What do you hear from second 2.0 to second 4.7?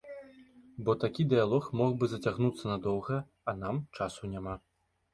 бы зацягнуцца надоўга, а нам часу няма.